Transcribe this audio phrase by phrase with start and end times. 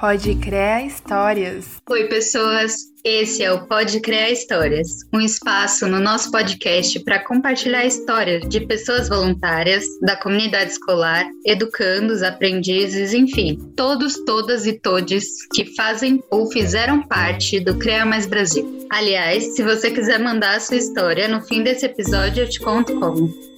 [0.00, 1.82] Pode Criar Histórias.
[1.90, 2.86] Oi, pessoas.
[3.02, 8.60] Esse é o Pode Criar Histórias, um espaço no nosso podcast para compartilhar histórias de
[8.64, 16.48] pessoas voluntárias, da comunidade escolar, educandos, aprendizes, enfim, todos, todas e todes que fazem ou
[16.48, 18.86] fizeram parte do Criar Mais Brasil.
[18.90, 22.98] Aliás, se você quiser mandar a sua história, no fim desse episódio eu te conto
[23.00, 23.57] como.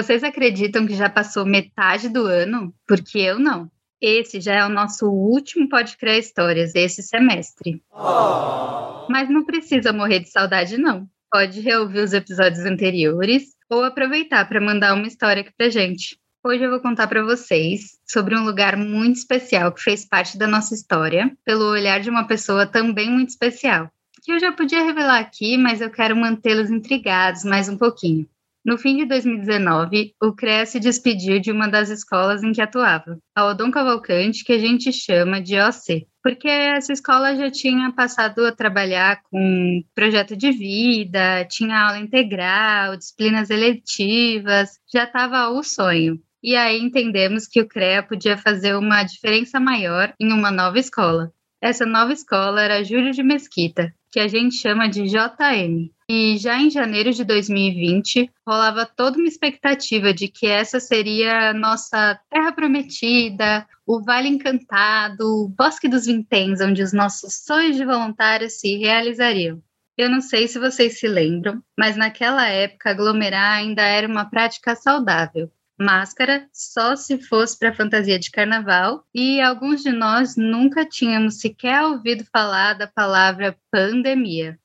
[0.00, 2.72] Vocês acreditam que já passou metade do ano?
[2.88, 3.70] Porque eu não.
[4.00, 7.82] Esse já é o nosso último Pode Criar Histórias desse semestre.
[7.92, 9.06] Oh.
[9.10, 11.06] Mas não precisa morrer de saudade, não.
[11.30, 16.18] Pode reouvir os episódios anteriores ou aproveitar para mandar uma história aqui pra gente.
[16.42, 20.46] Hoje eu vou contar para vocês sobre um lugar muito especial que fez parte da
[20.46, 23.90] nossa história, pelo olhar de uma pessoa também muito especial.
[24.22, 28.26] Que eu já podia revelar aqui, mas eu quero mantê-los intrigados mais um pouquinho.
[28.62, 33.18] No fim de 2019, o CREA se despediu de uma das escolas em que atuava,
[33.34, 38.44] a Odon Cavalcante, que a gente chama de OC, porque essa escola já tinha passado
[38.44, 46.20] a trabalhar com projeto de vida, tinha aula integral, disciplinas eletivas, já estava o sonho.
[46.42, 51.32] E aí entendemos que o CREA podia fazer uma diferença maior em uma nova escola.
[51.62, 55.90] Essa nova escola era Júlio de Mesquita, que a gente chama de JM.
[56.12, 61.54] E já em janeiro de 2020, rolava toda uma expectativa de que essa seria a
[61.54, 67.84] nossa terra prometida, o Vale Encantado, o Bosque dos Vinténs, onde os nossos sonhos de
[67.84, 69.62] voluntários se realizariam.
[69.96, 74.74] Eu não sei se vocês se lembram, mas naquela época aglomerar ainda era uma prática
[74.74, 81.40] saudável máscara só se fosse para fantasia de carnaval e alguns de nós nunca tínhamos
[81.40, 84.58] sequer ouvido falar da palavra pandemia.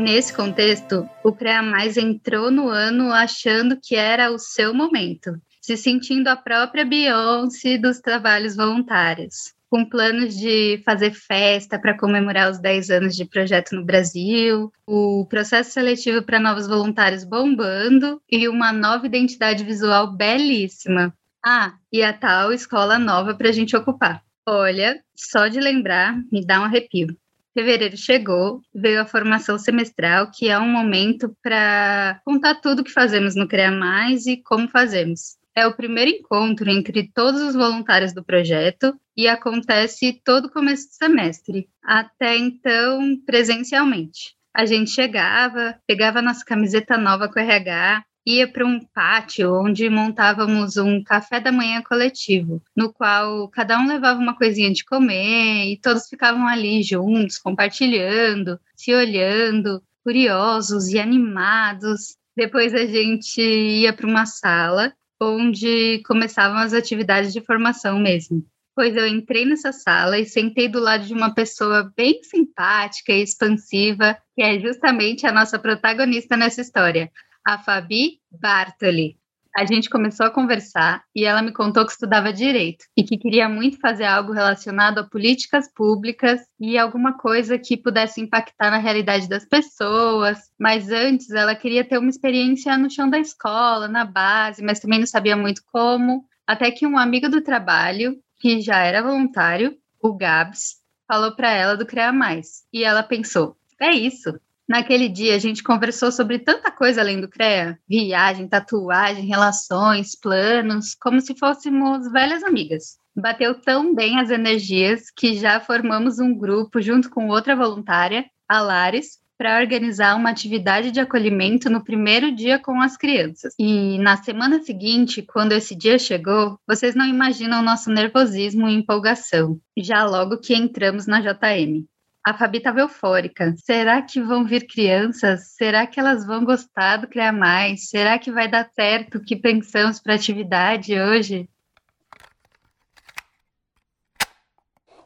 [0.00, 5.76] Nesse contexto, o CREA Mais entrou no ano achando que era o seu momento, se
[5.76, 12.58] sentindo a própria Beyoncé dos trabalhos voluntários com planos de fazer festa para comemorar os
[12.58, 18.72] 10 anos de projeto no Brasil, o processo seletivo para novos voluntários bombando e uma
[18.72, 21.14] nova identidade visual belíssima.
[21.44, 24.24] Ah, e a tal escola nova para a gente ocupar.
[24.44, 27.16] Olha, só de lembrar me dá um arrepio.
[27.52, 33.34] Fevereiro chegou, veio a formação semestral, que é um momento para contar tudo que fazemos
[33.34, 38.24] no CREA Mais e como fazemos é o primeiro encontro entre todos os voluntários do
[38.24, 44.34] projeto e acontece todo começo do semestre, até então presencialmente.
[44.54, 50.76] A gente chegava, pegava nossa camiseta nova com RH, ia para um pátio onde montávamos
[50.76, 55.80] um café da manhã coletivo, no qual cada um levava uma coisinha de comer e
[55.80, 62.16] todos ficavam ali juntos, compartilhando, se olhando, curiosos e animados.
[62.36, 68.44] Depois a gente ia para uma sala onde começavam as atividades de formação mesmo.
[68.74, 73.22] Pois eu entrei nessa sala e sentei do lado de uma pessoa bem simpática e
[73.22, 77.10] expansiva, que é justamente a nossa protagonista nessa história,
[77.50, 79.18] a Fabi Bartoli.
[79.56, 83.48] A gente começou a conversar e ela me contou que estudava direito e que queria
[83.48, 89.28] muito fazer algo relacionado a políticas públicas e alguma coisa que pudesse impactar na realidade
[89.28, 90.38] das pessoas.
[90.56, 95.00] Mas antes ela queria ter uma experiência no chão da escola, na base, mas também
[95.00, 96.24] não sabia muito como.
[96.46, 100.76] Até que um amigo do trabalho, que já era voluntário, o Gabs,
[101.08, 102.62] falou para ela do Criar Mais.
[102.72, 104.38] E ela pensou: é isso,
[104.70, 110.94] Naquele dia a gente conversou sobre tanta coisa além do CREA: viagem, tatuagem, relações, planos,
[110.94, 112.96] como se fôssemos velhas amigas.
[113.12, 118.60] Bateu tão bem as energias que já formamos um grupo junto com outra voluntária, a
[118.60, 123.52] Lares, para organizar uma atividade de acolhimento no primeiro dia com as crianças.
[123.58, 128.74] E na semana seguinte, quando esse dia chegou, vocês não imaginam o nosso nervosismo e
[128.74, 131.88] empolgação, já logo que entramos na JM.
[132.22, 133.54] A Fabi estava eufórica.
[133.56, 135.54] Será que vão vir crianças?
[135.56, 137.88] Será que elas vão gostar do Criar Mais?
[137.88, 141.48] Será que vai dar certo o que pensamos para atividade hoje?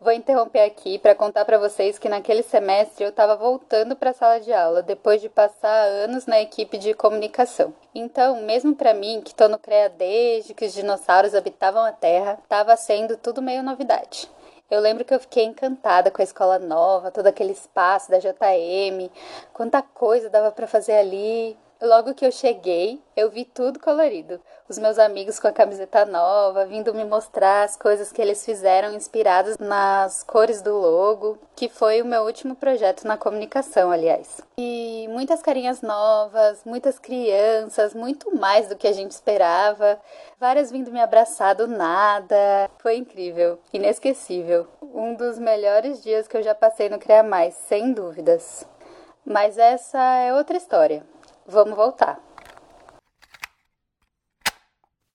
[0.00, 4.14] Vou interromper aqui para contar para vocês que naquele semestre eu estava voltando para a
[4.14, 7.74] sala de aula depois de passar anos na equipe de comunicação.
[7.94, 12.38] Então, mesmo para mim, que estou no CREA desde que os dinossauros habitavam a Terra,
[12.42, 14.30] estava sendo tudo meio novidade.
[14.70, 19.10] Eu lembro que eu fiquei encantada com a escola nova, todo aquele espaço da JM,
[19.52, 21.58] quanta coisa dava para fazer ali.
[21.82, 24.38] Logo que eu cheguei, eu vi tudo colorido.
[24.68, 28.92] Os meus amigos com a camiseta nova, vindo me mostrar as coisas que eles fizeram
[28.92, 34.42] inspirados nas cores do logo, que foi o meu último projeto na comunicação, aliás.
[34.58, 39.98] E muitas carinhas novas, muitas crianças, muito mais do que a gente esperava.
[40.38, 42.70] Várias vindo me abraçar do nada.
[42.80, 44.66] Foi incrível, inesquecível.
[44.82, 48.66] Um dos melhores dias que eu já passei no Cria Mais, sem dúvidas.
[49.24, 51.02] Mas essa é outra história.
[51.50, 52.20] Vamos voltar.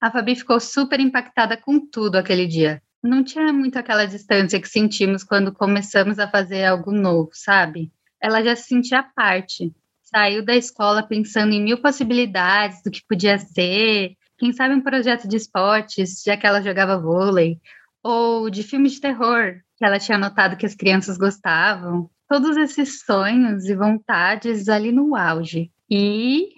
[0.00, 2.82] A Fabi ficou super impactada com tudo aquele dia.
[3.02, 7.92] Não tinha muito aquela distância que sentimos quando começamos a fazer algo novo, sabe?
[8.20, 9.72] Ela já se sentia parte.
[10.02, 14.16] Saiu da escola pensando em mil possibilidades do que podia ser.
[14.36, 17.60] Quem sabe um projeto de esportes, já que ela jogava vôlei.
[18.02, 22.10] Ou de filmes de terror, que ela tinha notado que as crianças gostavam.
[22.28, 25.70] Todos esses sonhos e vontades ali no auge.
[25.96, 26.48] E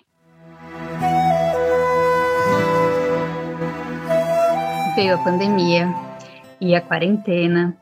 [4.94, 5.92] veio a pandemia
[6.58, 7.76] e a quarentena.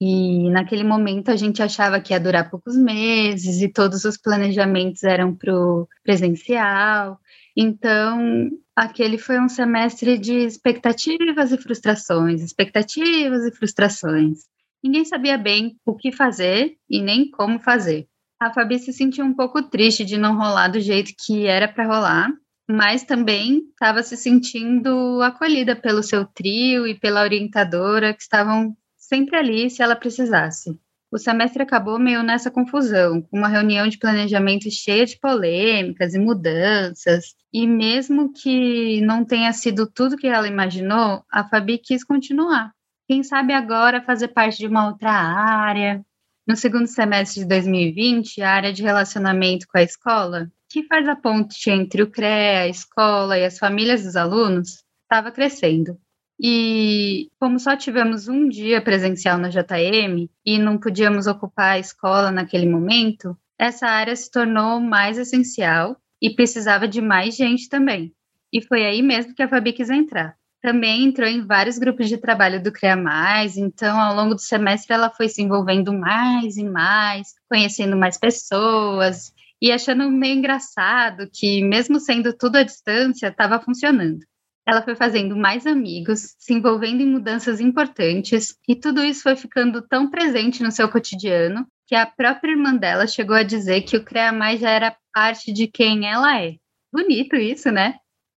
[0.00, 5.04] E naquele momento a gente achava que ia durar poucos meses e todos os planejamentos
[5.04, 7.20] eram para o presencial.
[7.54, 14.44] Então, aquele foi um semestre de expectativas e frustrações, expectativas e frustrações.
[14.82, 18.08] Ninguém sabia bem o que fazer e nem como fazer.
[18.40, 21.86] A Fabi se sentiu um pouco triste de não rolar do jeito que era para
[21.86, 22.30] rolar,
[22.68, 29.36] mas também estava se sentindo acolhida pelo seu trio e pela orientadora que estavam sempre
[29.36, 30.78] ali se ela precisasse.
[31.12, 36.18] O semestre acabou meio nessa confusão, com uma reunião de planejamento cheia de polêmicas e
[36.18, 42.72] mudanças, e mesmo que não tenha sido tudo que ela imaginou, a Fabi quis continuar.
[43.06, 46.04] Quem sabe agora fazer parte de uma outra área,
[46.46, 51.16] no segundo semestre de 2020, a área de relacionamento com a escola, que faz a
[51.16, 55.98] ponte entre o CREA, a escola e as famílias dos alunos, estava crescendo.
[56.38, 62.30] E como só tivemos um dia presencial na JM e não podíamos ocupar a escola
[62.30, 68.12] naquele momento, essa área se tornou mais essencial e precisava de mais gente também.
[68.52, 72.16] E foi aí mesmo que a Fabi quis entrar também entrou em vários grupos de
[72.16, 76.64] trabalho do CREA Mais, então ao longo do semestre ela foi se envolvendo mais e
[76.64, 79.30] mais, conhecendo mais pessoas
[79.60, 84.20] e achando meio engraçado que, mesmo sendo tudo à distância, estava funcionando.
[84.66, 89.82] Ela foi fazendo mais amigos, se envolvendo em mudanças importantes, e tudo isso foi ficando
[89.82, 94.02] tão presente no seu cotidiano que a própria irmã dela chegou a dizer que o
[94.02, 96.54] CREA Mais já era parte de quem ela é.
[96.90, 97.96] Bonito isso, né?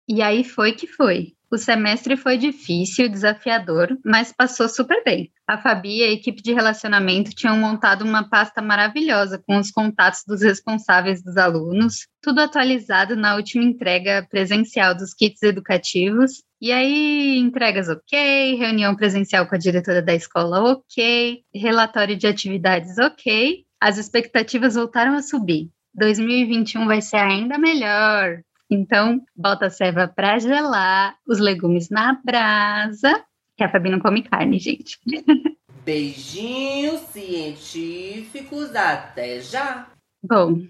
[0.08, 1.35] E aí foi que foi.
[1.50, 5.30] O semestre foi difícil, desafiador, mas passou super bem.
[5.46, 10.24] A Fabi e a equipe de relacionamento tinham montado uma pasta maravilhosa com os contatos
[10.26, 16.42] dos responsáveis dos alunos, tudo atualizado na última entrega presencial dos kits educativos.
[16.60, 22.98] E aí, entregas ok, reunião presencial com a diretora da escola ok, relatório de atividades
[22.98, 23.64] ok.
[23.80, 25.70] As expectativas voltaram a subir.
[25.94, 28.40] 2021 vai ser ainda melhor.
[28.70, 33.24] Então, bota a serva para gelar, os legumes na brasa,
[33.56, 34.98] que a Fabi não come carne, gente.
[35.84, 39.86] Beijinhos científicos, até já!
[40.22, 40.62] Bom,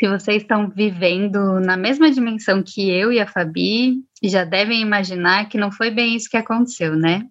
[0.00, 5.48] se vocês estão vivendo na mesma dimensão que eu e a Fabi, já devem imaginar
[5.48, 7.24] que não foi bem isso que aconteceu, né?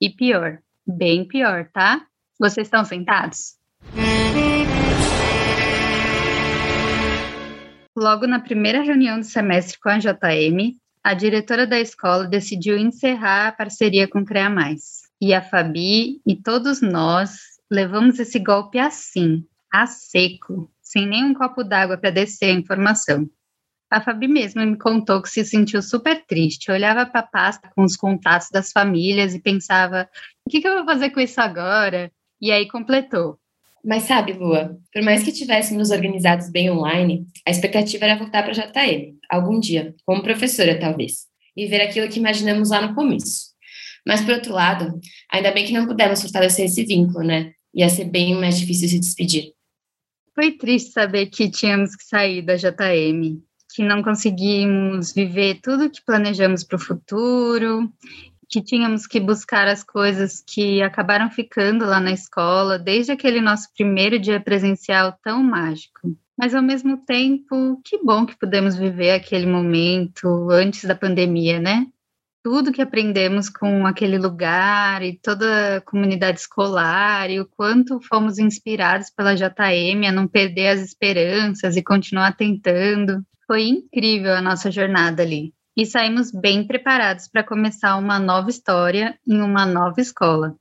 [0.00, 2.04] E pior, bem pior, tá?
[2.40, 3.56] Vocês estão sentados?
[8.00, 13.48] Logo na primeira reunião do semestre com a JM, a diretora da escola decidiu encerrar
[13.48, 15.02] a parceria com CREA Mais.
[15.20, 17.36] E a Fabi e todos nós
[17.70, 23.28] levamos esse golpe assim, a seco, sem nenhum copo d'água para descer a informação.
[23.90, 27.84] A Fabi mesma me contou que se sentiu super triste, olhava para a pasta com
[27.84, 30.08] os contatos das famílias e pensava:
[30.46, 32.10] o que, que eu vou fazer com isso agora?
[32.40, 33.38] E aí completou:
[33.84, 38.52] mas sabe, Lua, por mais que tivéssemos organizados bem online, a expectativa era voltar para
[38.52, 43.50] a JM, algum dia, como professora talvez, e ver aquilo que imaginamos lá no começo.
[44.06, 44.98] Mas por outro lado,
[45.30, 47.52] ainda bem que não pudemos fortalecer esse vínculo, né?
[47.74, 49.52] Ia ser bem mais difícil se despedir.
[50.34, 53.40] Foi triste saber que tínhamos que sair da JM,
[53.74, 57.92] que não conseguimos viver tudo que planejamos para o futuro
[58.50, 63.72] que tínhamos que buscar as coisas que acabaram ficando lá na escola, desde aquele nosso
[63.72, 66.16] primeiro dia presencial tão mágico.
[66.36, 71.86] Mas, ao mesmo tempo, que bom que pudemos viver aquele momento antes da pandemia, né?
[72.42, 78.38] Tudo que aprendemos com aquele lugar e toda a comunidade escolar, e o quanto fomos
[78.38, 83.22] inspirados pela JM a não perder as esperanças e continuar tentando.
[83.46, 89.18] Foi incrível a nossa jornada ali e saímos bem preparados para começar uma nova história
[89.26, 90.54] em uma nova escola.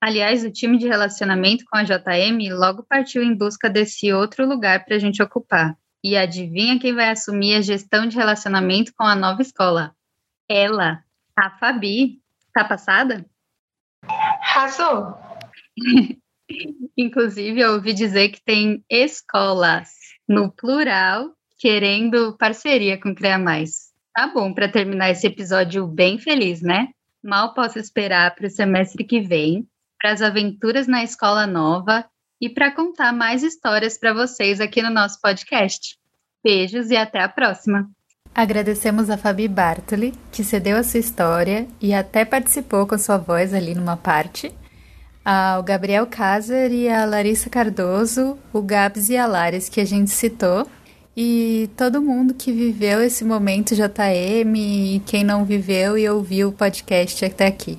[0.00, 4.84] Aliás, o time de relacionamento com a JM logo partiu em busca desse outro lugar
[4.84, 5.78] para a gente ocupar.
[6.02, 9.94] E adivinha quem vai assumir a gestão de relacionamento com a nova escola?
[10.50, 11.04] Ela,
[11.38, 12.20] a Fabi.
[12.52, 13.24] Tá passada?
[14.02, 15.16] Arrasou!
[16.98, 19.92] Inclusive, eu ouvi dizer que tem escolas,
[20.28, 23.83] no plural, querendo parceria com Crea Mais.
[24.14, 26.88] Tá bom para terminar esse episódio bem feliz, né?
[27.20, 29.66] Mal posso esperar para o semestre que vem,
[30.00, 32.04] para as aventuras na escola nova
[32.40, 35.98] e para contar mais histórias para vocês aqui no nosso podcast.
[36.44, 37.90] Beijos e até a próxima!
[38.32, 43.52] Agradecemos a Fabi Bartoli, que cedeu a sua história e até participou com sua voz
[43.52, 44.54] ali numa parte.
[45.24, 50.10] Ao Gabriel Caser e a Larissa Cardoso, o Gabs e a Lares que a gente
[50.10, 50.68] citou.
[51.16, 56.52] E todo mundo que viveu esse momento JM e quem não viveu e ouviu o
[56.52, 57.78] podcast até aqui.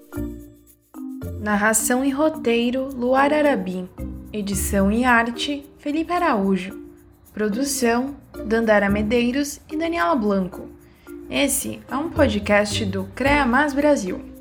[1.39, 3.89] Narração e roteiro: Luar Arabim.
[4.31, 6.79] Edição e arte: Felipe Araújo.
[7.33, 10.69] Produção: Dandara Medeiros e Daniela Blanco.
[11.29, 14.36] Esse é um podcast do CREA Mais Brasil.